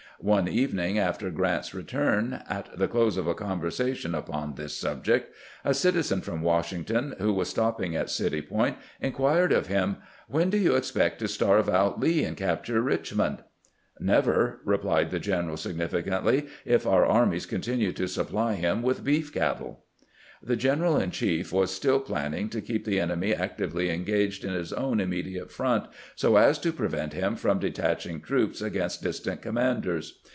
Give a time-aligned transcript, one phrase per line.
[0.23, 5.33] One even ing after Grant's return, at the close of a conversation upon this subject,
[5.65, 9.95] a citizen from Washington, who was stopping at City Point, inquired of him,
[10.27, 13.39] "When do you expect to starve out Lee and capture Eichmond?"
[14.13, 19.33] "Never," replied the general, significantly, "if our ar mies continue to supply him with beef
[19.33, 19.85] cattle."
[20.43, 24.73] The general in chief was still planning to keep the enemy actively engaged in his
[24.73, 30.17] own immediate front, so as to prevent him from detaching troops against distant commanders.